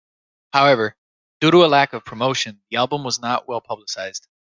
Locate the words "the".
2.71-2.77